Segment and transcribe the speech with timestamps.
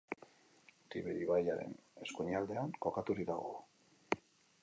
[0.93, 1.75] Tiber ibaiaren
[2.07, 3.55] eskuinaldean kokaturik dago.